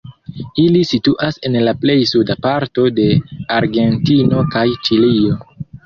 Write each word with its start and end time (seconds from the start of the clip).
Ili 0.61 0.79
situas 0.91 1.37
en 1.51 1.59
la 1.67 1.75
plej 1.85 1.99
suda 2.13 2.39
parto 2.47 2.89
de 3.01 3.07
Argentino 3.61 4.45
kaj 4.57 4.69
Ĉilio. 4.89 5.43